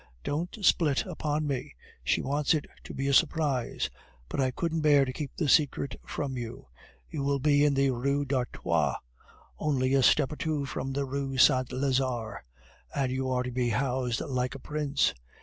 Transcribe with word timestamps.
Don't 0.23 0.57
split 0.65 1.05
upon 1.05 1.45
me. 1.45 1.75
She 2.03 2.23
wants 2.23 2.55
it 2.55 2.65
to 2.85 2.93
be 2.95 3.07
a 3.07 3.13
surprise; 3.13 3.91
but 4.29 4.41
I 4.41 4.49
couldn't 4.49 4.81
bear 4.81 5.05
to 5.05 5.13
keep 5.13 5.35
the 5.37 5.47
secret 5.47 5.99
from 6.07 6.35
you. 6.37 6.69
You 7.11 7.21
will 7.21 7.37
be 7.37 7.63
in 7.63 7.75
the 7.75 7.91
Rue 7.91 8.25
d'Artois, 8.25 8.95
only 9.59 9.93
a 9.93 10.01
step 10.01 10.31
or 10.31 10.37
two 10.37 10.65
from 10.65 10.91
the 10.93 11.05
Rue 11.05 11.37
Saint 11.37 11.71
Lazare, 11.71 12.41
and 12.95 13.11
you 13.11 13.29
are 13.29 13.43
to 13.43 13.51
be 13.51 13.69
housed 13.69 14.21
like 14.21 14.55
a 14.55 14.59
prince! 14.59 15.13